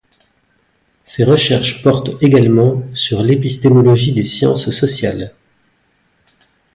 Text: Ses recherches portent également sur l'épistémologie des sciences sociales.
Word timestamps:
Ses 1.03 1.23
recherches 1.23 1.83
portent 1.83 2.15
également 2.23 2.81
sur 2.95 3.21
l'épistémologie 3.21 4.13
des 4.13 4.23
sciences 4.23 4.71
sociales. 4.71 5.31